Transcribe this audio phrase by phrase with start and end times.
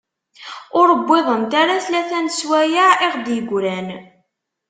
[0.79, 3.87] Ur wwiḍent ara tlata n sswayeε i ɣ-d-yegran.